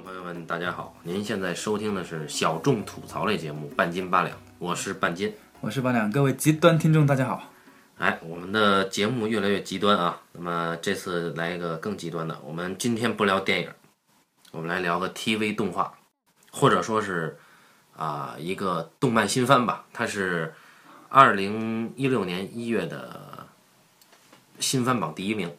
[0.00, 0.96] 众朋友们，大家好！
[1.02, 5.30] 您现在收听的是小众吐槽类节目《半斤八两》，我是半斤。
[5.60, 7.42] 我是八两，各位极端听众，大家好。
[7.98, 10.18] 哎，我们的节目越来越极端啊！
[10.32, 13.68] 那么这次来一个更极端的，我们今天不聊电影，
[14.52, 15.92] 我们来聊个 TV 动画，
[16.50, 17.38] 或者说是
[17.94, 19.84] 啊、一个动漫新番吧。
[19.92, 20.54] 它是
[21.10, 23.46] 二零一六年一月的
[24.60, 25.54] 新番榜第一名。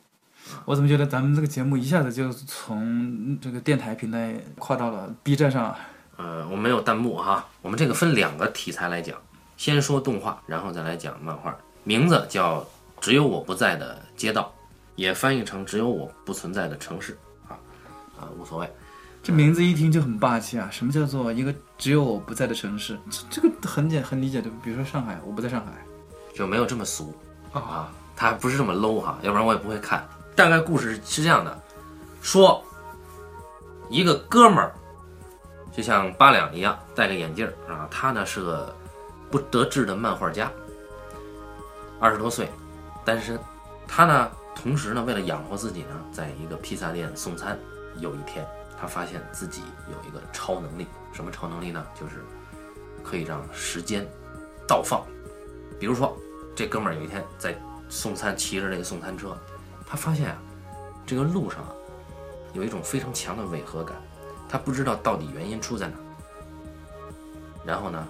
[0.66, 5.80] 我怎么觉得咱们这个节目一下子就从这个电台平台跨到了 B 站上啊？
[6.18, 7.46] 呃，我没有弹幕哈。
[7.62, 9.18] 我们这个分两个题材来讲，
[9.58, 11.56] 先说动画，然后再来讲漫画。
[11.84, 12.60] 名字叫
[13.00, 14.44] 《只有我不在的街道》，
[14.96, 17.14] 也翻译成《只有我不存在的城市》
[17.52, 17.58] 啊
[18.20, 18.70] 啊，无所谓。
[19.24, 20.68] 这名字一听就很霸气啊！
[20.72, 22.98] 什么叫做一个只有我不在的城市？
[23.10, 25.72] 这这个很简很理解的，比如说上海，我不在上海。
[26.34, 27.14] 就没有这么俗
[27.52, 30.08] 啊，它还不是这么 low 哈，要不然我也不会看。
[30.36, 31.62] 大概故事是这样的，
[32.22, 32.64] 说
[33.90, 34.74] 一个哥们儿
[35.72, 38.76] 就像八两一样戴个眼镜儿啊，他呢是个
[39.30, 40.52] 不得志的漫画家，
[42.00, 42.50] 二十多岁，
[43.06, 43.40] 单身。
[43.88, 47.60] 他呢同时呢为了养活自己呢，在一个披萨店送餐。
[48.00, 48.48] 有一天，
[48.80, 51.86] 他发现自己有一个超能力，什么超能力呢？
[51.94, 52.24] 就是
[53.04, 54.08] 可以让时间
[54.66, 55.06] 倒放。
[55.78, 56.18] 比如说，
[56.56, 57.54] 这哥们儿有一天在
[57.90, 59.38] 送餐，骑着这个送餐车，
[59.92, 60.38] 他发现啊，
[61.06, 61.74] 这个路上啊
[62.54, 63.98] 有一种非常强的违和感，
[64.48, 65.96] 他不知道到底原因出在哪。
[67.66, 68.08] 然后呢，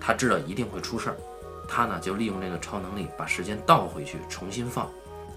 [0.00, 1.16] 他知道一定会出事儿，
[1.68, 4.88] 他呢就利用这个超能力把时间倒回去重新放，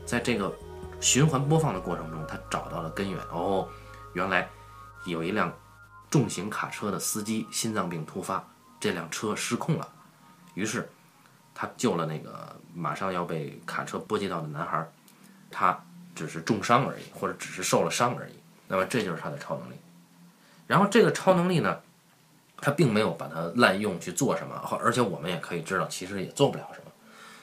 [0.05, 0.53] 在这个
[1.01, 3.19] 循环播放的过程中，他找到了根源。
[3.31, 3.67] 哦，
[4.13, 4.47] 原来
[5.05, 5.51] 有一辆
[6.11, 8.47] 重型卡车的司机心脏病突发，
[8.79, 9.89] 这辆车失控了，
[10.53, 10.87] 于是。
[11.61, 14.89] 他救了那个马上要被卡车波及到的男孩，
[15.51, 15.83] 他
[16.15, 18.33] 只是重伤而已，或者只是受了伤而已。
[18.67, 19.75] 那么这就是他的超能力。
[20.67, 21.79] 然后这个超能力呢，
[22.57, 26.91] 他并没有把它滥用去做什么，而且我们也可以知道，其实也做不了什么。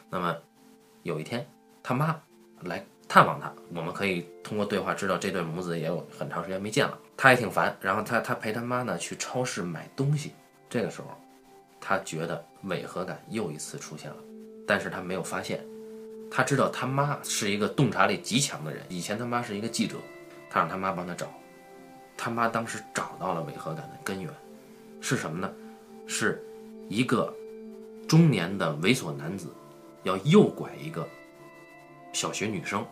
[0.09, 0.37] 那么
[1.03, 1.45] 有一天，
[1.83, 2.21] 他妈
[2.61, 6.97] 来探望他，我们可以通过对话知道这对母子也有很长时间没见了。
[7.16, 10.33] 他也挺烦，然后他他陪他妈呢去超市买东西。
[10.69, 11.09] 这个时候，
[11.81, 14.16] 他觉得违和感又一次出现了，
[14.66, 15.65] 但是他没有发现，
[16.31, 19.97] 他知道他妈是一个洞察力极强的人，以前他妈是一个记者，
[20.50, 21.28] 他让他妈帮他找，
[22.16, 24.31] 他妈当时找到了违和感的根源，
[25.00, 25.50] 是什么呢？
[26.06, 26.44] 是
[26.88, 27.34] 一个
[28.06, 29.48] 中年的猥琐男子
[30.04, 31.06] 要诱拐一个
[32.12, 32.84] 小学女生，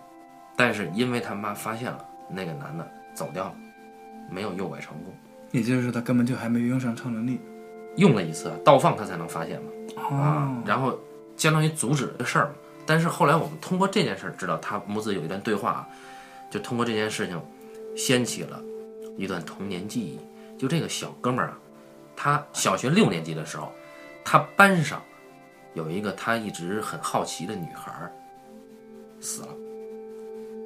[0.56, 3.54] 但是因为他妈发现了，那个男的走掉了，
[4.30, 5.14] 没有诱拐成功，
[5.52, 7.40] 也就是说，他根本就还没用上超能力。
[7.96, 9.70] 用了一次倒放他才能发现嘛。
[9.96, 10.98] 哦啊，然后
[11.36, 12.54] 相当于阻止了这事儿嘛。
[12.86, 15.88] 但是后来我们通过这件事知道，他母子有一段对话啊，
[16.50, 17.40] 就通过这件事情
[17.96, 18.62] 掀起了
[19.16, 20.18] 一段童年记忆。
[20.58, 21.58] 就这个小哥们儿啊，
[22.14, 23.72] 他小学六年级的时候，
[24.24, 25.02] 他班上
[25.74, 28.12] 有一个他一直很好奇的女孩儿
[29.20, 29.48] 死了。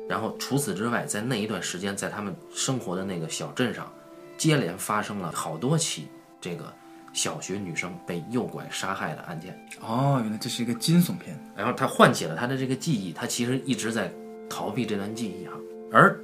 [0.09, 3.91] 然后除此之外，在那一段时间，在他们生活的那个小镇上，
[4.37, 6.09] 接连发生了好多起
[6.41, 6.73] 这个
[7.19, 9.59] 小学女生被诱拐杀害的案件。
[9.81, 11.37] 哦，原来这是一个惊悚片。
[11.57, 14.09] 然后他唤起了他的这个记忆，他其实一直在
[14.49, 15.55] 逃避这段记忆哈。
[15.93, 16.17] 而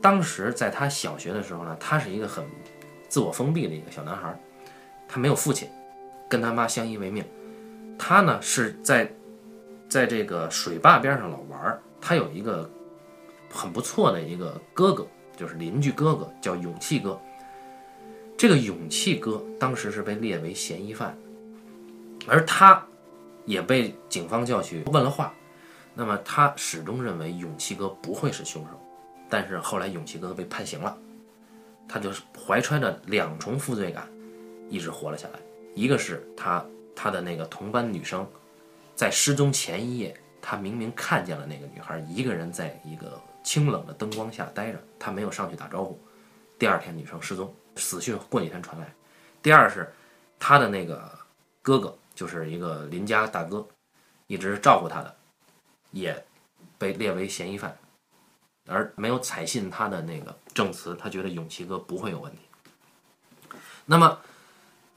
[0.00, 2.44] 当时在他小学的时候呢，他是一个很
[3.08, 4.38] 自我封闭的一个小男孩，
[5.08, 5.68] 他没有父亲，
[6.30, 7.24] 跟他妈相依为命。
[7.98, 9.10] 他呢是在
[9.88, 12.70] 在这个水坝边上老玩儿，他有一个
[13.50, 15.04] 很不错的一个哥哥，
[15.36, 17.20] 就是邻居哥哥，叫勇气哥。
[18.36, 21.16] 这个勇气哥当时是被列为嫌疑犯，
[22.26, 22.84] 而他
[23.46, 25.32] 也被警方叫去问了话。
[25.94, 28.70] 那么他始终认为勇气哥不会是凶手，
[29.30, 30.94] 但是后来勇气哥被判刑了，
[31.88, 34.06] 他就是怀揣着两重负罪感，
[34.68, 35.40] 一直活了下来。
[35.74, 36.62] 一个是他
[36.94, 38.28] 他的那个同班女生，
[38.94, 45.98] 在失踪前一夜，他明明看见了那个女孩一个人在一个清冷的灯光下待着，他没有上去打招呼。
[46.58, 48.92] 第二天女生失踪，死讯过几天传来。
[49.42, 49.92] 第二是
[50.38, 51.10] 他的那个
[51.62, 53.66] 哥哥，就是一个邻家大哥，
[54.26, 55.16] 一直照顾他的，
[55.92, 56.26] 也
[56.78, 57.76] 被列为嫌疑犯，
[58.66, 62.38] 而没有采信他的那个证词，他觉得勇气哥不会有问题。
[63.84, 64.18] 那么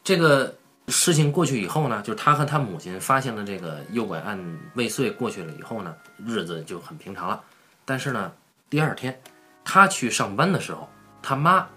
[0.04, 0.56] 这个
[0.88, 5.96] 事情过去以后呢，就是他和他母亲发现了这个诱拐案未遂过去了以后呢，
[6.26, 7.44] 日子就很平常了。
[7.86, 8.34] 但是呢，
[8.70, 9.22] 第二天
[9.64, 10.90] 他去上班的时候，
[11.22, 11.70] 他妈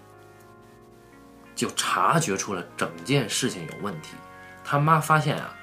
[1.62, 4.16] 就察觉出了整件事情有问题。
[4.64, 5.54] 他妈发现啊，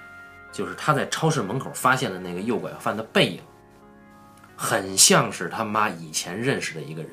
[0.50, 3.42] 就是他在超市门口发现的那个诱拐犯的背影，
[4.56, 7.12] 很像是他妈以前认识的一个人。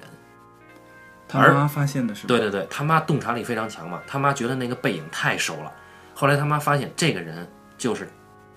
[1.27, 2.29] 他而妈发现的是吧？
[2.29, 5.73] 对对对，他妈洞察力非常强嘛，他妈觉得那个背影太熟了。
[6.15, 7.45] 后来他妈发现这个人
[7.77, 8.09] 就是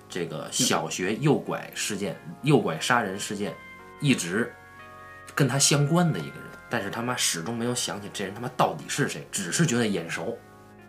[0.08, 3.52] 这个小学诱拐事件、诱拐杀人事件
[3.98, 4.54] 一直
[5.40, 10.36] 跟他相关的一个人，但是他妈始终没有想起这人他妈到底是谁，只是觉得眼熟。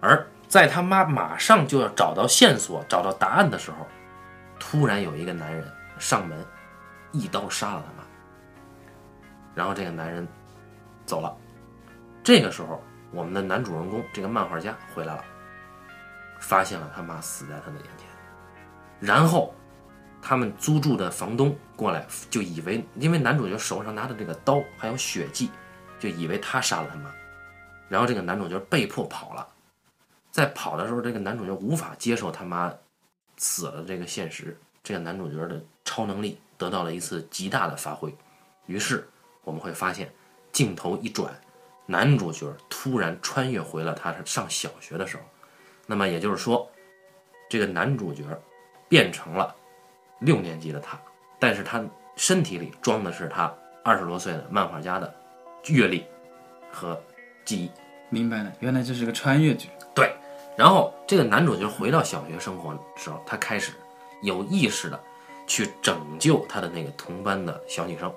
[0.01, 3.87] 而在他妈马上就要找到线索、找到答案的时候，
[4.59, 5.65] 突然有一个男人
[5.97, 6.45] 上门，
[7.13, 8.05] 一刀杀了他妈，
[9.55, 10.27] 然后这个男人
[11.05, 11.33] 走了。
[12.21, 12.83] 这个时候，
[13.13, 15.23] 我们的男主人公这个漫画家回来了，
[16.41, 18.05] 发现了他妈死在他的眼前，
[18.99, 19.55] 然后
[20.21, 25.49] 他们租住的房东过来，就以为因为男主角手上拿的这个刀还有血迹，
[25.99, 27.11] 就以为他杀了他妈，
[27.89, 29.47] 然后这个男主角被迫跑了，
[30.31, 32.73] 在跑的时候，这个男主角无法接受他妈
[33.37, 38.13] 死了这个现实，这个男主角的超能力得到了一次极大的发挥，
[38.67, 39.09] 于是
[39.43, 40.11] 我们会发现
[40.51, 41.33] 镜头一转。
[41.87, 45.23] 男主角突然穿越回了他上小学的时候，
[45.87, 46.69] 那么也就是说，
[47.49, 48.23] 这个男主角
[48.87, 49.53] 变成了
[50.21, 50.99] 六年级的他，
[51.37, 51.83] 但是他
[52.15, 53.53] 身体里装的是他
[53.83, 55.13] 二十多岁的漫画家的
[55.67, 56.05] 阅历
[56.71, 56.99] 和
[57.43, 57.71] 记忆。
[58.09, 59.69] 明白了，原来这是个穿越剧。
[59.93, 60.13] 对，
[60.57, 63.73] 然后这个男主角回到小学生活的时候，他开始
[64.21, 64.99] 有意识的
[65.45, 68.13] 去拯救他的那个同班的小女生，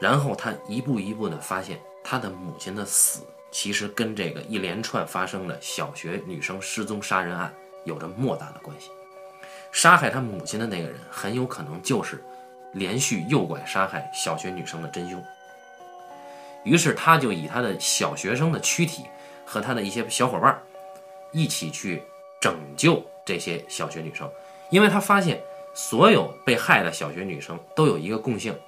[0.00, 1.80] 然后他一步一步的发现。
[2.08, 7.52] 他的母亲的死，其实跟这个一连串发生的小学女生失踪杀人案
[7.84, 8.92] 有着莫大的关系。
[9.76, 12.24] 杀害他母亲的那个人，很有可能就是
[12.72, 15.22] 连续诱拐杀害小学女生的真凶。
[16.64, 19.04] 于是，他就以他的小学生的躯体
[19.44, 20.58] 和他的一些小伙伴
[21.30, 22.02] 一起去
[22.40, 24.26] 拯救这些小学女生，
[24.70, 25.42] 因为他发现
[25.74, 28.58] 所有被害的小学女生都有一个共性，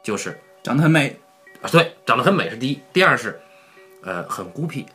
[0.00, 1.18] 就是长得很美。
[1.60, 3.40] 啊，对，长得很美是第一，第二是，
[4.04, 4.86] 呃，很孤僻，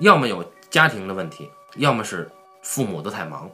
[0.00, 2.30] 要么有家庭的问题，要么是
[2.60, 3.50] 父母都太忙，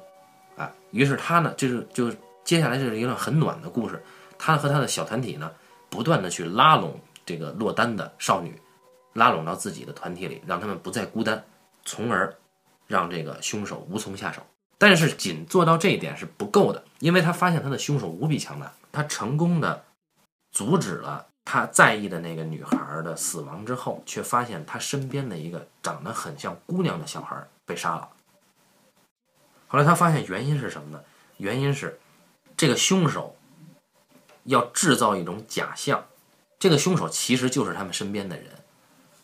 [0.57, 2.11] 啊，于是他呢，就是就
[2.45, 4.03] 接下来就是一个很暖的故事，
[4.39, 5.51] 他和他的小团体呢，
[5.89, 8.61] 不断的去拉拢这个落单的少女，
[9.15, 11.45] 拉拢到自己的团体里，让他们不再孤单，
[11.85, 12.35] 从而
[12.87, 14.43] 让这个凶手无从下手。
[14.79, 19.85] 但是仅做到这一点是不够的，因为他发现他的凶手无比强大，他成功的
[20.53, 21.27] 阻止了。
[21.47, 27.37] 他在意的那个女孩的死亡之后，却发现他身边的一个长得很像姑娘的小孩
[27.67, 28.09] 被杀了。
[29.75, 31.01] 后来他发现原因是什么呢？
[31.39, 31.99] 原因是
[32.57, 33.35] 这个凶手
[34.45, 36.05] 要制造一种假象，
[36.61, 38.47] 这个凶手其实就是他们身边的人。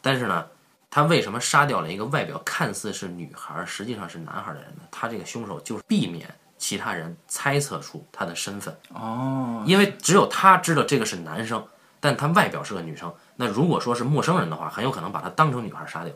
[0.02, 0.44] 但是呢，
[0.90, 4.82] 他为什么杀掉了一个外表看似是女孩，实际上是男孩的人呢？
[4.90, 11.64] 他这个凶手就是避免其他人猜测出他的身份哦，因为只有他知道这个是男生。
[12.00, 16.12] 但他外表是个女生，那如果说是陌生人的话，很有可能把他当成女孩杀掉。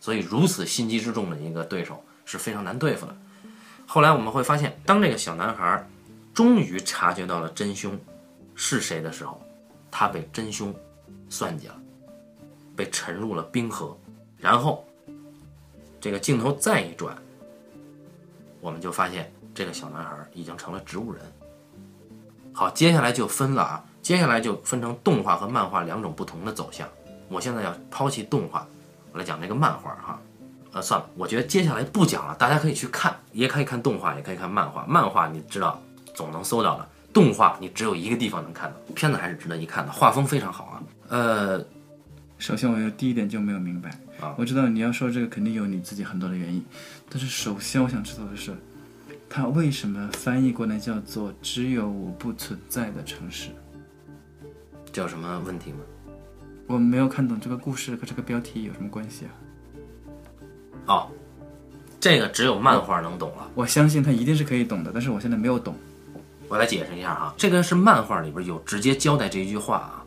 [0.00, 3.14] 所以如此心机之重的一个对手是非常难对付的。
[3.92, 5.86] 后来我们会发现，当这个小男孩
[6.32, 7.94] 终于察觉到了真凶
[8.54, 9.38] 是谁的时候，
[9.90, 10.74] 他被真凶
[11.28, 11.76] 算计了，
[12.74, 13.94] 被沉入了冰河。
[14.38, 14.82] 然后
[16.00, 17.14] 这个镜头再一转，
[18.62, 21.22] 我们就发现这个小男孩已经成了植物人。
[22.54, 23.84] 好，接下来就分了啊。
[24.00, 26.88] 接下来就分成动画和漫画两种不同的走向。
[27.28, 28.66] 我现在要抛弃动画，
[29.12, 30.18] 我来讲这个漫画哈。
[30.72, 34.86] 呃，算了，我觉得接下来不讲了，大家可以去看，也可以看动画，也可以看漫画。
[34.86, 35.80] 漫画你知道
[36.14, 38.76] 总能搜到的，动画你只有一个地方能看到。
[38.94, 40.82] 片子还是值得一看的，画风非常好啊。
[41.08, 41.62] 呃，
[42.38, 46.64] 首先我有第一点就没有明白啊，我知道你要说这个肯定有你自己很多的原因，
[47.10, 48.56] 但是首先我想知道的是，
[49.28, 53.50] 它为什么翻译过来叫做“只有我不存在的城市”？
[54.90, 55.80] 这有什么问题吗？
[56.66, 59.32] 我没有看懂这个故事和这个标题有什么关系啊？
[60.86, 61.08] 哦，
[62.00, 63.48] 这个只有漫画能懂了。
[63.54, 65.74] 我相信他一定是可以懂的，但是我现在没有懂。
[66.48, 70.04] 我来解释一下哈，这个是漫画里边有直接交代这一句话啊。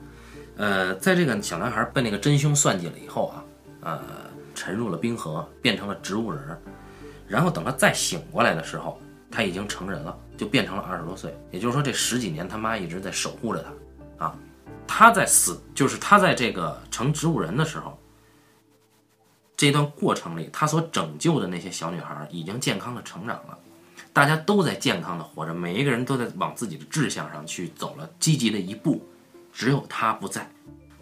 [0.57, 3.43] 呃，在这个小男孩被那个真凶算计了以后啊，
[3.81, 4.01] 呃，
[4.53, 6.59] 沉入了冰河，变成了植物人儿，
[7.27, 8.99] 然后等他再醒过来的时候，
[9.31, 11.35] 他已经成人了，就变成了二十多岁。
[11.51, 13.65] 也就是说，这十几年他妈一直在守护着
[14.17, 14.35] 他啊。
[14.87, 17.99] 他在死，就是他在这个成植物人的时候，
[19.57, 23.57] 这段过程里，他所拯救的那些小女孩已经健康的成长了，
[24.11, 29.01] 大家都在健康的活着，每一个人都在往自己的志向上去走了积极的一步，
[29.53, 30.49] 只有他不在。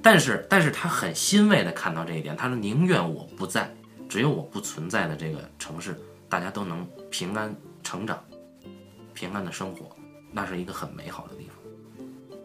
[0.02, 3.74] 但是，但是他很欣慰的看到这一点，他说宁愿我不在，
[4.08, 8.22] 只有我不存在的这个城市，大家都能平安成长，
[9.14, 9.90] 平安的生活，
[10.32, 12.38] 那是一个很美好的地方。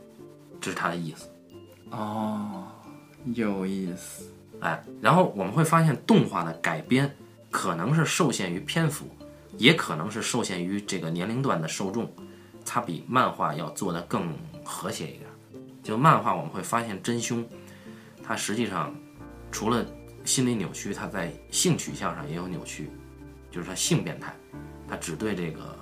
[0.60, 1.28] 这是他的意思。
[1.90, 2.68] 哦，
[3.34, 4.32] 有意思。
[4.60, 7.14] 哎，然后我们会发现动画的改编
[7.50, 9.06] 可能是受限于篇幅，
[9.56, 12.10] 也可能是受限于这个年龄段的受众，
[12.64, 14.34] 它比漫画要做得更
[14.64, 15.22] 和谐一点。
[15.82, 17.42] 就漫画我们会发现真凶，
[18.22, 18.94] 他实际上
[19.50, 19.86] 除了
[20.22, 22.90] 心理扭曲，他在性取向上也有扭曲，
[23.50, 24.34] 就是他性变态，
[24.86, 25.74] 他只对这个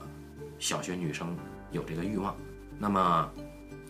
[0.60, 1.36] 小学女生
[1.72, 2.36] 有这个欲望。
[2.78, 3.28] 那么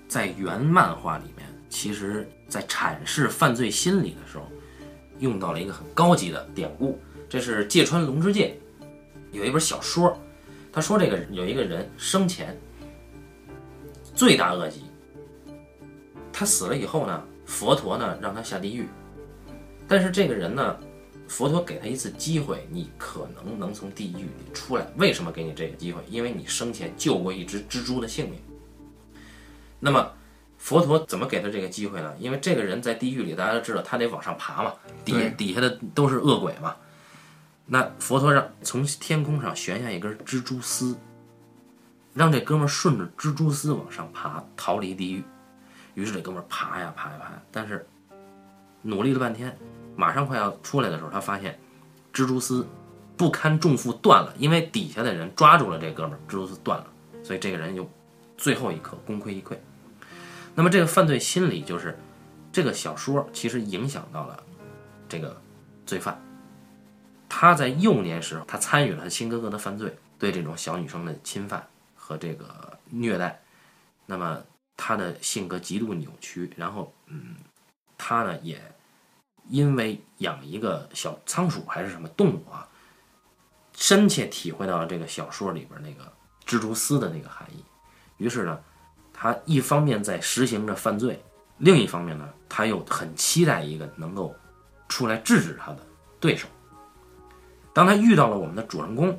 [0.09, 4.47] 在原漫画里面，其实在阐释犯罪心理的时候，
[5.19, 8.59] 用到了一个很高级的典故，这是芥川龙之介
[9.33, 10.17] 有一本小说，
[10.73, 12.59] 他说这个有一个人生前
[14.15, 14.85] 罪大恶极，
[16.33, 18.87] 他死了以后呢，佛陀呢让他下地狱，
[19.89, 20.79] 但是这个人呢，
[21.29, 24.87] 佛陀给他一次机会，你可能能从地狱里出来。
[24.97, 26.01] 为什么给你这个机会？
[26.09, 28.41] 因为你生前救过一只蜘蛛的性命。
[29.79, 30.11] 那么
[30.67, 32.13] 佛陀怎么给他这个机会呢？
[32.19, 36.75] 因为这个人在地狱里，大家都知道他得往上爬嘛，底下底下的都是恶鬼嘛。
[37.67, 40.99] 那佛陀让从天空上悬下一根蜘蛛丝，
[42.15, 45.23] 让这哥们儿顺着蜘蛛丝往上爬，逃离地狱。
[45.95, 47.87] 于是这哥们儿爬呀爬呀爬呀，但是
[48.83, 49.57] 努力了半天，
[49.95, 51.57] 马上快要出来的时候，他发现
[52.13, 52.67] 蜘蛛丝
[53.17, 56.87] 不堪重负断了，因为底下的人抓住了这哥们儿，蜘蛛丝断了，
[57.23, 57.89] 所以这个人就
[58.37, 59.57] 最后一刻功亏一篑。
[60.57, 61.97] 那么这个犯罪心理就是
[62.51, 64.43] 这个小说其实影响到了
[65.07, 65.41] 这个
[65.85, 66.19] 罪犯，
[67.29, 73.39] 他在幼年时候他参与了他亲哥哥的犯罪，对这种小女生的侵犯和这个虐待，
[74.07, 74.43] 那么
[74.79, 77.37] 他的性格极度扭曲，然后嗯，
[77.99, 78.59] 他呢也
[79.49, 82.67] 因为养一个小仓鼠还是什么动物啊，
[83.77, 86.11] 深切体会到了这个小说里边那个
[86.47, 87.63] 蜘蛛丝的那个含义。
[88.17, 88.59] 于是呢，
[89.19, 91.25] 他一方面在实行着犯罪，
[91.59, 94.35] 另一方面呢，他又很期待一个能够
[94.89, 95.79] 出来制止他的
[96.21, 96.47] 对手。
[97.73, 99.19] 当他遇到了我们的主人公，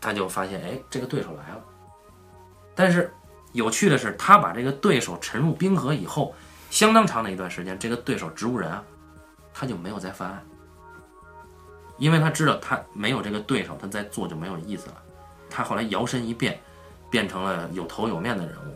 [0.00, 1.64] 他就发现，哎，这个对手来了。
[2.74, 3.12] 但是
[3.52, 6.34] 有趣的是，他把这个对手沉入冰河以后，
[6.70, 8.84] 相当长的一段时间，这个对手植物人啊，
[9.52, 10.44] 他就没有再犯案，
[11.96, 15.02] 因为他知道他没有这个对手，他再做就没有意思了。
[15.48, 16.60] 他后来摇身一变，
[17.14, 18.74] 变成了有头有面的人物，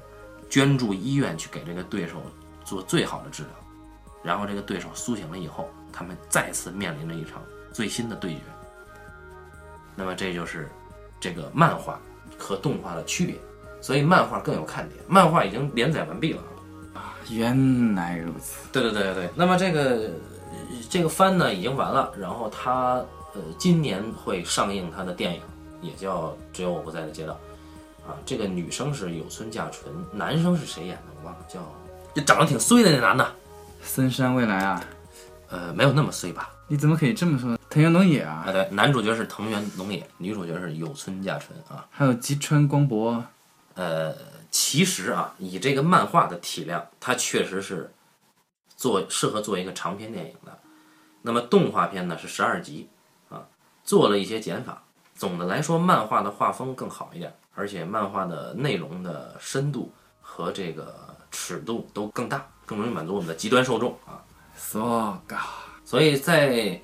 [0.48, 2.22] 捐助医院去给这个对手
[2.64, 3.50] 做最好的治疗。
[4.22, 7.42] 然后这个对手苏醒了以后，他们再次面临着一场
[7.72, 8.40] 最新的对决。
[9.96, 10.70] 那么这就是
[11.18, 12.00] 这个漫画
[12.38, 13.34] 和动画的区别，
[13.80, 15.00] 所以漫画更有看点。
[15.08, 16.40] 漫画已经连载完毕了
[16.94, 17.16] 啊。
[17.30, 19.30] 原来如此，对对对对对。
[19.34, 20.10] 那么这个
[20.88, 23.04] 这个番呢已经完了，然后它
[23.34, 25.40] 呃今年会上映它的电影，
[25.80, 27.32] 也叫《只有我不在的街道》
[28.08, 28.16] 啊。
[28.26, 31.60] 这个女生是有村架纯，男生是谁演的我忘了，叫
[32.14, 33.32] 就长得挺衰的那男的，
[33.82, 34.82] 森山未来啊，
[35.50, 36.50] 呃没有那么衰吧？
[36.66, 37.56] 你怎么可以这么说？
[37.70, 41.86] 藤原龙也啊啊，对，男主角是藤原龙也，女主角是有村架纯啊。
[41.90, 43.24] 还有吉川光博，
[43.74, 44.14] 呃，
[44.50, 47.92] 其实啊，以这个漫画的体量，它确实是
[48.74, 50.58] 做适合做一个长篇电影的。
[51.22, 52.88] 那么动画片呢是十二集
[53.28, 53.46] 啊，
[53.84, 54.82] 做了一些减法。
[55.14, 60.94] 总的来说，漫画的画风更好一点，而且漫画的内容的深度和这个
[61.32, 64.22] 尺度都更大，更容易满足我们的极端受众啊。
[64.56, 65.40] so ga，
[65.84, 66.80] 所以在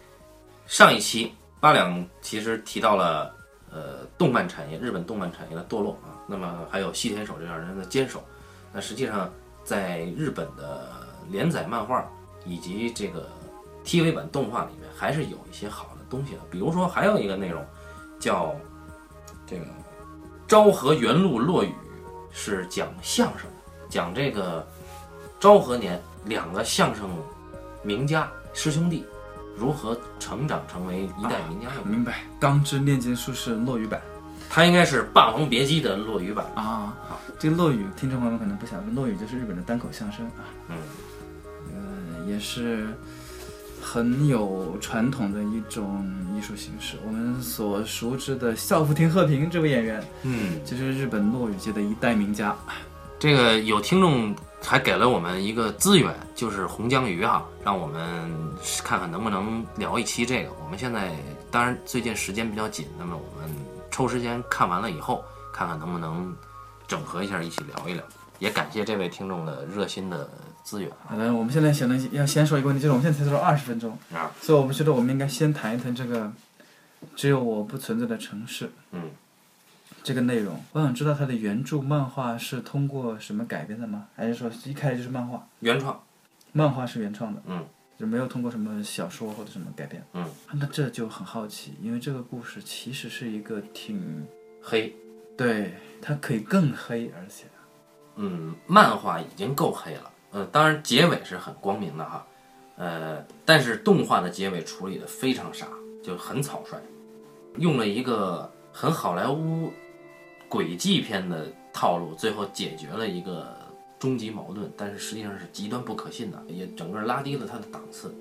[0.66, 3.32] 上一期八两其实提到了
[3.70, 8.20] 呃动漫产业日本动漫产业的堕落啊，那么还有西田守这样人的坚守。
[8.72, 10.90] 那实际上在日本的
[11.30, 12.04] 连载漫画
[12.44, 13.28] 以及这个
[13.84, 16.40] TV 版动画里面，还是有一些好的东西的。
[16.50, 17.64] 比如说还有一个内容
[18.18, 18.52] 叫
[19.46, 19.64] 这个
[20.54, 21.74] 昭和元禄落雨，
[22.30, 24.64] 是讲相声的，讲这个
[25.40, 27.10] 昭和年两个相声
[27.82, 29.04] 名家师兄弟
[29.56, 31.66] 如何成长成为一代名家。
[31.84, 32.22] 明白。
[32.38, 34.00] 钢之炼金术士落语版
[34.48, 36.46] 它应该是《霸王别姬》的落语版。
[36.54, 40.76] 啊，好这个落雨听众朋友们可能不晓得，落雨就是日本的单口相声啊，嗯，
[41.72, 42.86] 呃，也是
[43.84, 46.96] 很有传统的一种艺术形式。
[47.06, 52.56] 我们所熟知的孝福亭鹤平这位演员，嗯，就是日本落语界的一代名家。
[53.18, 58.30] 这个有听众还给了我们一个资源，就是红江鱼哈，让我们
[58.82, 60.50] 看看能不能聊一期这个。
[60.64, 61.12] 我们现在
[61.50, 63.54] 当然最近时间比较紧，那么我们
[63.90, 65.22] 抽时间看完了以后，
[65.52, 66.34] 看看能不能
[66.88, 68.02] 整合一下，一起聊一聊。
[68.40, 70.28] 也感谢这位听众的热心的
[70.64, 76.32] 资源好的，我们现在想的要先说一个问题，就是我们现在才说了二十分钟，啊，所以我们觉得我们应该先谈一谈这个
[77.14, 79.10] 只有我不存在的城市嗯，
[80.02, 80.58] 这个内容。
[80.72, 84.06] 我想知道它的原著漫画是通过什么改编的吗？
[84.16, 85.46] 还是说一开始就是漫画？
[85.60, 86.02] 原创，
[86.52, 87.62] 漫画是原创的，嗯，
[87.98, 90.02] 就没有通过什么小说或者什么改编。
[90.14, 94.26] 嗯，那这就很好奇，因为这个故事其实是一个挺，
[94.62, 94.94] 黑，
[95.36, 97.44] 对，它可以更黑，而且，
[98.16, 102.26] 嗯，漫画已经够黑了，呃，当然结尾是很光明的哈，
[102.76, 105.68] 呃，但是动画的结尾处理的非常傻，
[106.02, 106.76] 就很草率，
[107.58, 109.72] 用了一个很好莱坞
[110.48, 113.56] 轨迹片的套路，最后解决了一个
[113.96, 118.12] 终极矛盾，但是实际上是极端不可信的，也整个拉低了他的档次。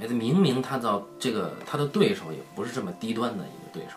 [0.00, 3.96] 哎，明明他到这个他的对手也不是这么低端的一个对手，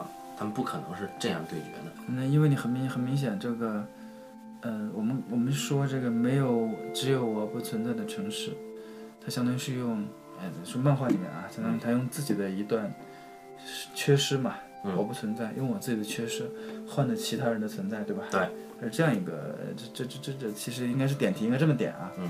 [0.00, 0.08] 啊，
[0.38, 1.92] 他们不可能是这样对决的。
[2.06, 3.84] 那因为你很明很明显，这个，
[4.62, 8.50] 呃，我们我们说这个没有只有我不存在的城市，
[9.24, 10.02] 它相当于是用，
[10.40, 12.92] 哎，说漫画里面啊，相当于他用自己的一段
[13.94, 16.50] 缺失嘛，嗯我不存在，用我自己的缺失
[16.88, 18.24] 换了其他人的存在，对吧？
[18.30, 18.48] 对，
[18.82, 22.10] 是这样一个，呃这这这这这其实应该是点题，应该这么点啊。
[22.18, 22.28] 嗯。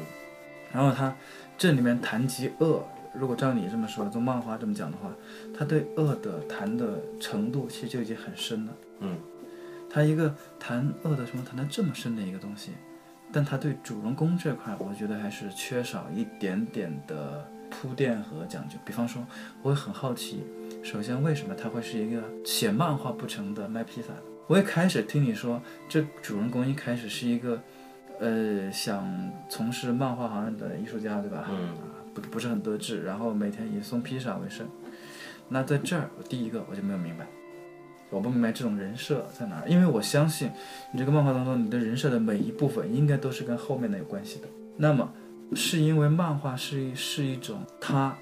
[0.73, 1.15] 然后他
[1.57, 5.11] 这里面谈及恶，如果照你这么说，从漫画这么讲的话，
[5.57, 8.73] 他对恶的谈的程度其实就已经很深了。
[9.01, 9.17] 嗯。
[9.97, 12.73] 他一个谈恶的什么谈的这么深的一个东西，
[13.33, 18.77] 但他对主人公这块，我觉得还是缺少一点点的铺垫和讲究。
[18.85, 19.27] 比方说，
[19.63, 20.45] 我会很好奇，
[20.83, 24.23] 首先为什么他会是一个写漫画不成的卖披萨的？
[24.49, 27.59] 我一开始听你说，这主人公一开始是一个，
[28.21, 29.03] 呃，想
[29.49, 31.49] 从事漫画行业的艺术家，对吧？
[32.13, 34.69] 不不是很得志，然后每天以送披萨为生。
[35.49, 37.27] 那在这儿，我第一个我就没有明白，
[38.11, 40.51] 我不明白这种人设在哪儿，因为我相信
[40.93, 44.49] 你这个漫画当中，你的人设的每一部分应该都是跟后面的有关系的。
[44.77, 45.13] 那么，
[45.55, 48.17] 是因为漫画是一是一种他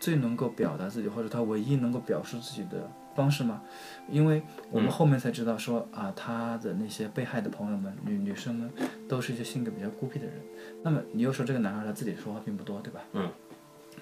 [0.00, 3.62] 最能够表达自己，或者他唯一能够表述自己的方式吗？
[4.08, 8.70] 因为我们后面才知道说、啊，他的那些被害的朋友们、女女生们，
[9.08, 10.34] 都是一些性格比较孤僻的人。
[10.82, 13.00] 那么你又说这个男孩他自己说话并不多，对吧？
[13.12, 13.30] 嗯。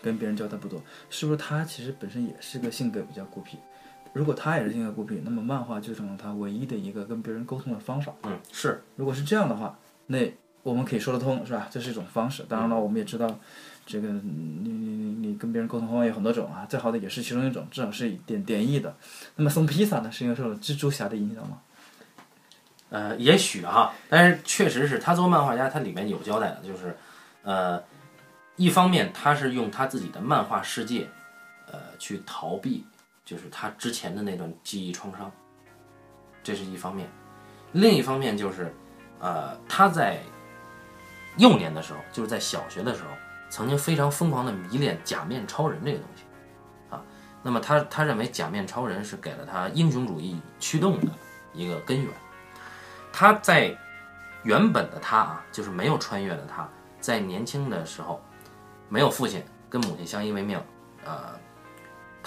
[0.02, 3.56] 跟别人交代不多，是不是他其实本身也是个性格比较孤僻？
[4.16, 8.14] 如果他也是性格孤僻，那么漫画就成了他唯一的一个跟别人沟通的方法。
[8.22, 10.18] 嗯，是，如果是这样的话，那
[10.62, 11.68] 我们可以说得通，是吧？
[11.70, 12.42] 这是一种方式。
[12.48, 13.38] 当然了，我们也知道，
[13.84, 18.96] 这个嗯你你你你跟别人沟通方法有很多种啊，最好的也是其中一种，至少是点点意的。
[19.36, 21.58] 那么送披萨呢，是因为受了蜘蛛侠的影响吗？
[22.88, 26.96] 呃，也许哈，但是确实是他做漫画家，他里面有交代的，就是，
[27.42, 27.82] 呃，
[28.56, 31.06] 一方面他是用他自己的漫画世界，
[31.66, 32.86] 呃，去逃避，
[33.26, 35.30] 就是他之前的那段记忆创伤，
[36.44, 37.06] 这是一方面；
[37.72, 38.72] 另一方面就是，
[39.18, 40.20] 呃，他在
[41.36, 43.10] 幼年的时候，就是在小学的时候，
[43.50, 46.22] 曾经非常疯狂的迷恋假面超人这个东西，
[46.88, 47.02] 啊，
[47.42, 51.08] 那么他他认为假面超人是给了他英雄主义驱动的
[51.52, 52.10] 一个根源。
[53.12, 53.76] 他在
[54.44, 56.68] 原本的他啊，就是没有穿越的他，
[57.00, 58.22] 在年轻的时候，
[58.88, 60.62] 没有父亲，跟母亲相依为命，
[61.04, 61.36] 呃，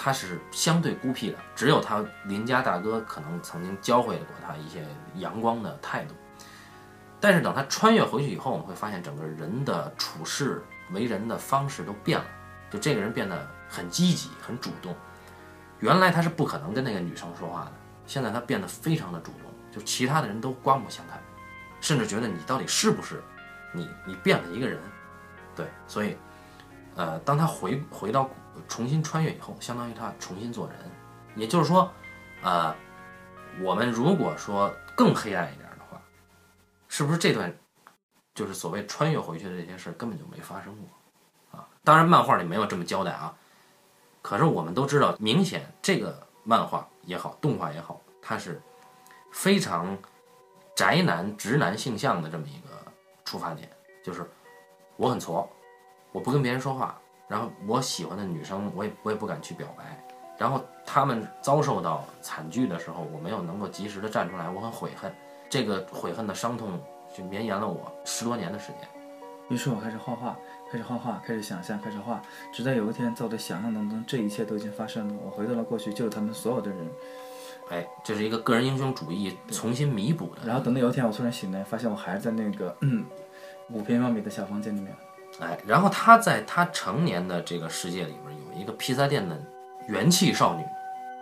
[0.02, 4.82] 他是相对孤僻的，只有他邻家大哥可能曾经教会过他一些
[5.16, 6.14] 阳光的态度。
[7.20, 12.24] 但是等他穿越回去以后，我们会发现整个人的处事、为人的方式都变了，
[12.70, 14.96] 就这个人变得很积极、很主动。
[15.80, 17.72] 原来他是不可能跟那个女生说话的，
[18.06, 19.50] 现在他变得非常的主动。
[19.70, 21.20] 就其他的人都刮目相看，
[21.78, 23.22] 甚至觉得你到底是不是
[23.74, 23.86] 你？
[24.06, 24.80] 你变了一个人，
[25.54, 26.16] 对，所以，
[26.96, 28.30] 呃，当他回回到
[28.68, 30.76] 重新穿越以后，相当于他重新做人。
[31.36, 31.90] 也就是说，
[32.42, 32.74] 呃，
[33.62, 36.00] 我们如果说更黑暗一点的话，
[36.88, 37.54] 是不是这段
[38.34, 41.68] 就是所谓穿越回去的这些事儿根本就没发生过啊？
[41.84, 43.34] 当然，漫画里没有这么交代啊。
[44.22, 48.60] 可是我们都知道，明显这个漫画也好，动画也好，它是。
[49.32, 49.96] 非常
[50.74, 52.70] 宅男、直男性向的这么一个
[53.24, 53.70] 出发点，
[54.02, 54.28] 就是
[54.96, 55.48] 我很挫，
[56.10, 57.00] 我不跟别人说话，
[57.30, 59.84] 然后我喜欢的女生，我也我也不敢去表白，
[60.36, 65.14] 然后他们遭受到惨剧的时候，我没有能够及时的站出来，我很悔恨，
[65.48, 66.80] 这个悔恨的伤痛
[67.16, 68.88] 就绵延了我十多年的时间。
[69.48, 70.36] 于是我开始画画，
[70.72, 72.20] 开始画画，开始想象，开始画，
[72.52, 75.14] 直到有一天，在我的想象当中，这一切都已经发生了。
[75.24, 76.78] 我回到了过去，救了他们所有的人。
[77.68, 80.42] 哎，这是一个个人英雄主义重新弥补的。
[80.44, 83.04] 然后等到有一天我突然醒来，发现我还是在那个嗯
[83.70, 84.92] 五平方米的小房间里面。
[85.40, 89.36] 哎，然后他在他成年的这个世界里面有一个披萨店的
[89.88, 90.64] 元气少女，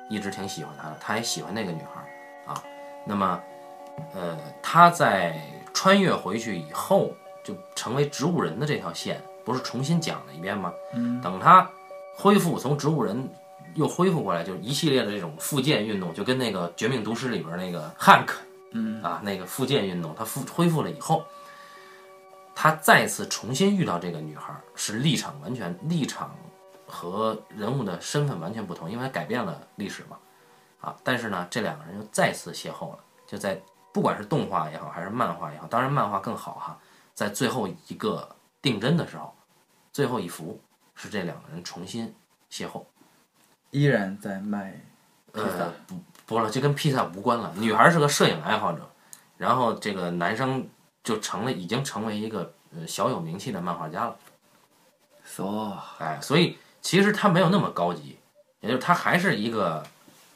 [0.09, 2.63] 一直挺喜欢他的，他也喜欢那个女孩啊。
[3.07, 3.41] 那么，
[4.15, 5.41] 呃，他在
[5.73, 7.13] 穿越回去以后，
[7.45, 10.73] 就成为植物人的这条线，不是重新讲了一遍吗？
[10.95, 11.21] 嗯。
[11.21, 11.71] 等他
[12.17, 13.29] 恢复从植物人。
[13.75, 18.41] 又恢复过来，就是一系列的这种复健运动，就跟那个《绝命毒师》里边那个汉克，
[18.73, 21.23] 嗯啊，那个复健运动，他复恢复了以后，
[22.61, 26.35] 他再次重新遇到这个女孩儿，是立场完全立场
[26.89, 30.19] 和人物的身份完全不同，因为他改变了历史嘛，
[30.81, 36.77] 啊，但是呢，这两个人又再次邂逅了，就在不管是动画也好，还是漫画也好，当然漫画更好哈，
[37.15, 38.29] 在最后一个
[38.61, 39.33] 定帧的时候，
[39.93, 40.61] 最后一幅
[40.97, 42.13] 是这两个人重新
[42.51, 42.83] 邂逅，
[43.71, 44.73] 依然在卖
[45.33, 45.95] 披萨呃，不
[46.27, 47.53] 不了，这跟披萨无关了。
[47.55, 48.91] 女孩是个摄影爱好者，
[49.37, 50.69] 然后这个男生
[51.03, 54.17] 就成了，已经成为一个呃小有名气的漫画家了。
[55.25, 58.19] ，so 哎，所以其实他没有那么高级，
[58.61, 59.85] 也就是他还是一个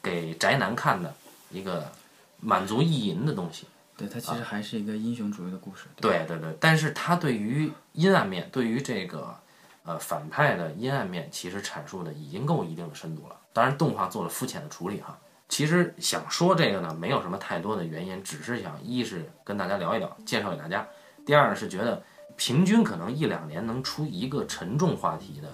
[0.01, 1.13] 给宅男看的
[1.49, 1.91] 一个
[2.39, 3.67] 满足意淫的东西。
[3.95, 5.83] 对，它其实还是一个英雄主义的故事。
[5.83, 9.35] 吧对对对，但是他对于阴暗面，对于这个
[9.83, 13.35] 呃反派的阴暗面，其实阐述的已经够一定的深度了。
[13.53, 15.15] 当然，动画做了肤浅的处理哈。
[15.49, 20.83] 其实想说这个呢，没有什么太多的原因，只是想一是跟大家聊一聊，介绍给大家；
[21.25, 22.01] 第二呢是觉得
[22.35, 25.47] 平均可能一两年能出一个沉重话题的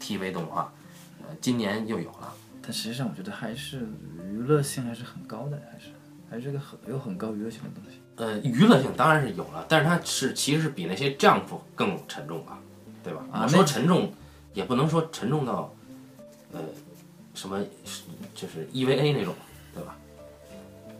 [0.00, 0.72] TV 动画，
[1.20, 2.32] 呃，今年又有了。
[2.60, 3.86] 但实际上，我觉得还是
[4.24, 5.90] 娱乐性还是很高的，还是
[6.30, 8.00] 还是个很有很高娱乐性的东西。
[8.16, 11.42] 呃，娱乐性当然是有了，但是它是其实是比那些 Jump
[11.74, 12.58] 更沉重吧，
[13.02, 13.24] 对吧？
[13.42, 14.12] 我说沉重，
[14.52, 15.72] 也不能说沉重到，
[16.52, 16.60] 呃，
[17.34, 17.60] 什么
[18.34, 19.34] 就是 EVA 那种，
[19.74, 19.96] 对吧？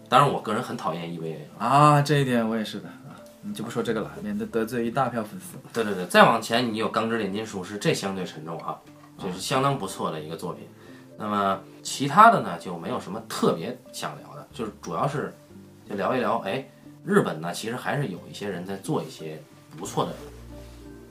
[0.08, 1.66] 当然，我个人很讨厌 EVA 啊。
[1.66, 5.56] 啊，这一点我也是的啊，你就不说这个了，免得得罪一大票粉丝。
[5.72, 8.80] 对对对，再往前你有《钢之炼金术师》，这相对沉重哈，
[9.18, 10.68] 这是相当不错的一个作品。
[11.16, 15.32] 那么其他的呢，就没有什么特别想聊的，就是主要是
[15.88, 16.64] 就聊一聊，哎，
[17.04, 19.40] 日本呢其实还是有一些人在做一些
[19.76, 20.12] 不错的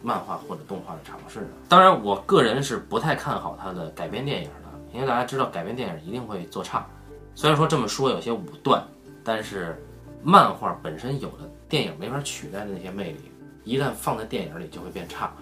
[0.01, 1.47] 漫画或者动画的尝试的。
[1.69, 4.62] 当然，我个人是不太看好它的改编电影的，
[4.93, 6.87] 因为大家知道改编电影一定会做差。
[7.35, 8.83] 虽然说这么说有些武断，
[9.23, 9.75] 但是
[10.23, 13.31] 漫画本身有的电影没法取代的那些魅力，
[13.63, 15.33] 一旦放在电影里就会变差。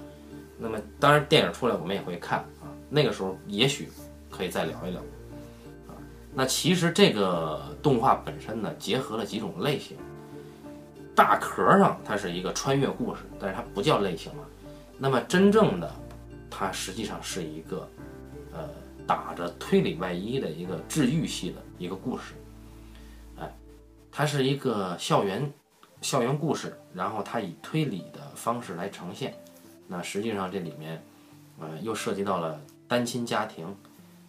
[0.58, 3.90] 那么当然电影出来我们也会看啊，那个时候也许
[4.30, 5.02] 可以再聊一聊
[5.90, 5.98] 啊。
[6.34, 9.98] 那其实这个动画本身呢，结合了几种类型。
[11.14, 14.44] 大壳上它是一个穿越故事，但是它不叫类型了。
[14.98, 15.92] 那么真正的，
[16.50, 17.86] 它实际上是一个
[19.08, 22.34] 打着推理外衣的一个治愈系的一个故事。
[23.38, 23.54] 哎，
[24.12, 25.52] 它是一个校园
[26.02, 29.34] 校园故事，然后它以推理的方式来呈现。
[29.88, 31.02] 那实际上这里面，
[31.60, 33.76] 呃，又涉及到了单亲家庭，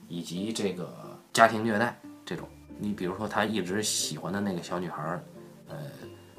[0.09, 0.93] 以及这个
[1.33, 2.49] 家庭虐待这种。
[2.79, 5.23] 你比如说，他一直喜欢的那个小女孩，
[5.69, 5.77] 呃，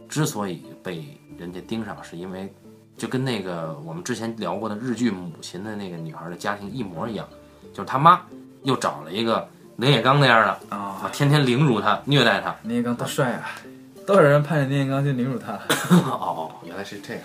[0.09, 2.53] 之所以被人家盯上，是因为
[2.97, 7.27] 就跟那个我们之前聊过的日剧《母亲》的那个女孩的家庭一模一样，
[7.73, 8.21] 就是他妈
[8.63, 12.55] 又找了一个林野刚那样的啊，啊，天天凌辱他、虐待他。
[12.63, 13.49] 林野刚多帅啊！
[14.05, 15.53] 多少人盼着林彦刚去凌辱他？
[15.89, 17.23] 哦哦，原来是这样。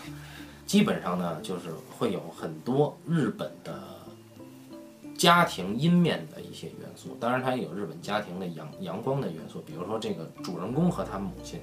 [0.64, 3.74] 基本上呢，就是会有很多日本的
[5.16, 11.60] 家庭阴面的一些元素，当然它也有日本家庭的阳阳光的元素，比如说这个主人公和他母亲。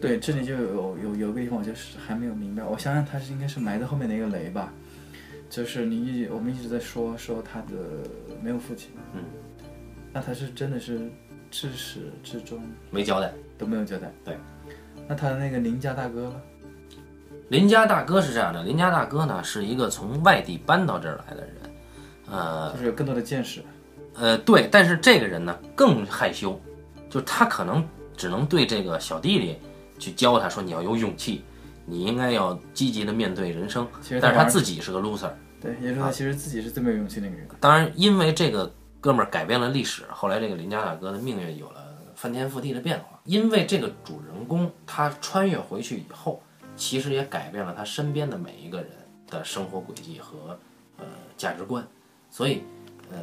[0.00, 4.70] 对，这里就有有有个地方我就是还没有明白，我想想他是应该是埋在后面的一个雷吧，
[5.48, 7.74] 就是你一我们一直在说说他的
[8.42, 9.22] 没有父亲，嗯，
[10.12, 11.10] 那他是真的是
[11.50, 13.32] 至始至终没交代。
[13.58, 14.12] 都没有交代。
[14.22, 14.36] 对，
[15.08, 16.42] 那他的那个邻家大哥呢？
[17.48, 21.54] 邻家大哥是这样的，邻家大哥呢是一个从外地搬到这儿来的人，
[22.30, 23.62] 呃就是有更多的见识。
[24.12, 26.60] 呃，对，但是这个人呢更害羞，
[27.08, 27.82] 就他可能
[28.14, 29.56] 只能对这个小弟弟
[29.98, 31.42] 去教他说你要有勇气，
[31.86, 35.30] 你应该要积极的面对人生，其实但是他自己是个 loser。
[35.60, 37.48] 对，也就是说他其实自己是最没有勇气那个人。
[37.58, 38.70] 当然，因为这个
[39.00, 41.82] 哥们儿改变了历史，后来这个林家大哥的命运有了
[42.14, 43.18] 翻天覆地的变化。
[43.24, 46.42] 因为这个主人公他穿越回去以后，
[46.76, 48.90] 其实也改变了他身边的每一个人
[49.28, 50.58] 的生活轨迹和
[50.98, 51.04] 呃
[51.36, 51.84] 价值观。
[52.30, 52.62] 所以，
[53.10, 53.18] 呃，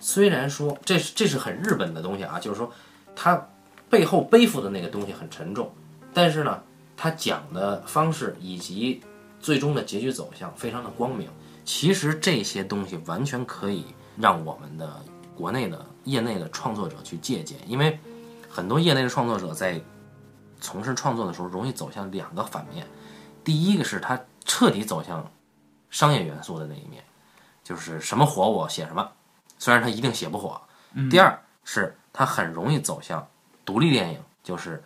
[0.00, 2.70] 虽然说这是这是很日本的东西啊，就是说
[3.14, 3.48] 他
[3.88, 5.72] 背后背负的那个东西很沉重，
[6.12, 6.62] 但是呢，
[7.02, 9.02] 他讲的方式以及
[9.40, 11.30] 最终的结局走向非常的光明。
[11.64, 13.86] 其实这些东西完全可以
[14.18, 15.02] 让我们的
[15.34, 17.98] 国内的业内的创作者去借鉴，因为
[18.50, 19.80] 很多业内的创作者在
[20.60, 22.86] 从事创作的时候容易走向两个反面，
[23.42, 25.26] 第一个是他彻底走向
[25.88, 27.02] 商业元素的那一面，
[27.64, 29.10] 就是什么火我写什么，
[29.58, 30.60] 虽然他一定写不火。
[31.10, 33.26] 第二是他很容易走向
[33.64, 34.84] 独立电影，就是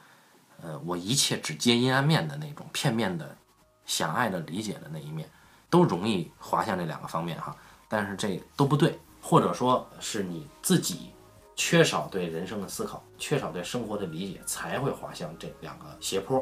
[0.64, 3.36] 呃我一切只接阴暗面的那种片面的
[3.84, 5.28] 狭隘的理解的那一面。
[5.70, 7.52] 都容易滑向这两个方面哈，
[7.88, 11.10] 但是这都不对，或者说是你自己
[11.56, 16.38] 缺少对人生的思考，缺少对生活的理解，才会滑向这两个斜坡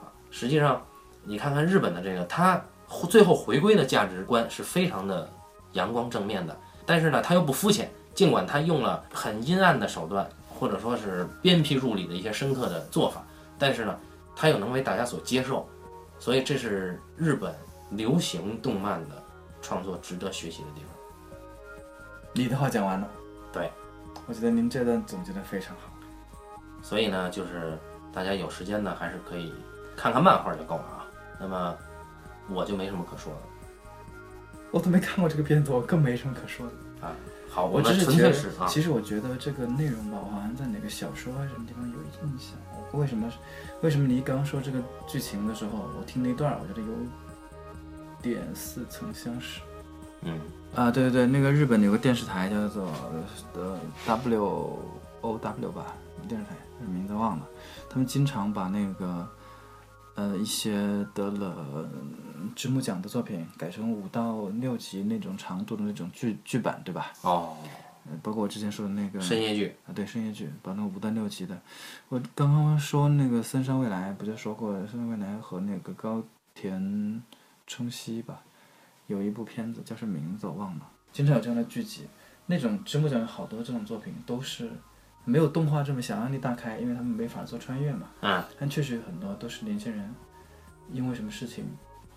[0.00, 0.10] 啊。
[0.32, 0.84] 实际上，
[1.22, 2.60] 你看看日本的这个，它
[3.08, 5.30] 最后回归的价值观是非常的
[5.74, 13.24] 阳光正面的，但是呢，它又不肤浅，尽管他用了很阴暗的手段，或者说是鞭辟入里的一些深刻的做法，
[13.62, 13.96] 但是呢，
[14.34, 15.68] 它又能为大家所接受，
[16.18, 17.54] 所以这是日本
[17.90, 19.22] 流行动漫的
[19.60, 20.90] 创作值得学习的地方。
[22.32, 23.08] 你的话讲完了，
[23.52, 23.70] 对，
[24.26, 25.92] 我觉得您这段总结的非常好。
[26.82, 27.78] 所以呢，就是
[28.12, 29.54] 大家有时间呢，还是可以
[29.96, 31.06] 看看漫画就够了啊。
[31.38, 31.78] 那么
[32.48, 33.38] 我就没什么可说的
[34.72, 37.06] 我都没看过这个片子，我更没什么可说的。
[37.06, 37.14] 啊。
[37.48, 41.96] 好，我只是觉得啊，其实我觉得这个内容吧，我好像在哪个小说还是什么地方有
[42.26, 42.58] 印象。
[42.92, 43.30] 为什么
[43.80, 46.88] 为什么你刚刚说这个剧情的时候，我听那一段，我觉得有
[48.22, 49.60] 点似曾相识。
[50.22, 50.38] 嗯
[50.74, 52.90] 啊，对对对，那个日本有个电视台叫做
[53.54, 54.78] 呃 W
[55.20, 55.94] O W 吧，
[56.28, 56.54] 电视台
[56.86, 57.48] 名字忘了，
[57.90, 59.28] 他们经常把那个
[60.14, 67.12] 呃一些得了嗯直木奖的作品改成五到六集那种长度的那种剧剧版，对吧？
[67.22, 67.56] 哦，
[68.22, 71.60] 包括我之前说的那个深夜剧，啊，对深夜剧，把那个五段六集的，
[72.08, 76.22] 我刚刚说那个森山未来不就说过，森山未来和那个高
[76.54, 77.22] 田
[77.66, 78.42] 充希吧，
[79.06, 82.06] 有一部片子叫什么名字我忘了，经常有这样的剧集，
[82.46, 84.68] 那种直木奖有好多这种作品都是
[85.24, 90.12] 没有动画这么想象力大开，因为他们没法做穿越嘛，嗯但确实有很多都是年轻人
[90.90, 91.64] 因为什么事情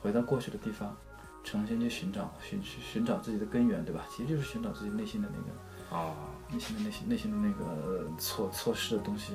[0.02, 0.98] 回到过去的地方，
[1.44, 4.04] 重新去寻找寻寻寻找自己的根源，对吧？
[4.10, 5.60] 其实就是寻找自己内心的那个。
[5.90, 6.14] 哦，
[6.52, 9.34] 内心的内心内心的那个错错失的东西，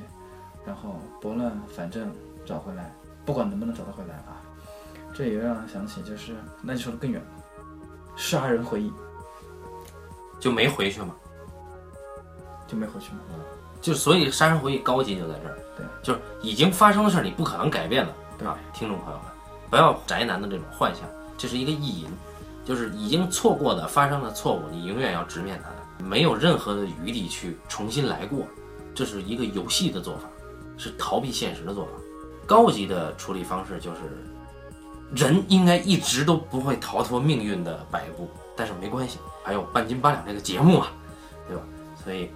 [0.67, 2.13] 然后拨乱反正
[2.45, 4.41] 找回来，不管能不能找得回来啊，
[5.15, 7.29] 这也让人想起就是那就说的更远了，
[8.17, 8.93] 杀人回忆。
[10.39, 11.15] 就没回去嘛。
[12.67, 13.19] 就没回去嘛，
[13.81, 18.47] 就所以《杀人回忆》高级就在这儿，对，就是已经发生的事儿，你不可能改变了，对。
[18.47, 19.27] 吧，听众朋友们，
[19.69, 21.03] 不要宅男的这种幻想，
[21.37, 22.09] 这是一个意淫，
[22.65, 28.45] 就是已经错过的发生的错误，你永远要直面它的，没有任何的余地去重新来过，
[28.95, 30.29] 这是一个游戏的做法，
[30.77, 31.91] 是逃避现实的做法。
[32.47, 34.01] 高级的处理方式就是，
[35.15, 40.93] 人应该一直都不会逃脱命运的摆布，但是没关系，还有半斤八两这个节目啊，
[41.47, 41.63] 对吧？
[42.05, 42.31] 所以。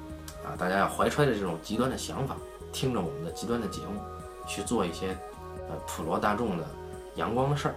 [0.45, 2.37] 啊，大家要怀揣着这种极端的想法，
[2.71, 3.99] 听着我们的极端的节目，
[4.47, 5.17] 去做一些
[5.71, 6.69] 呃普罗大众的
[7.15, 7.75] 阳光的事儿。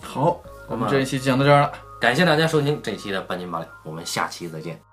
[0.00, 1.72] 好，我们这一期讲到这儿了。
[2.00, 4.87] 感谢大家收听这一期的半斤八两，我们下期再见。